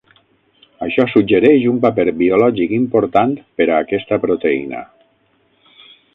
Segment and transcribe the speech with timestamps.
[0.85, 4.83] Això suggereix "un paper biològic important per a aquesta proteïna".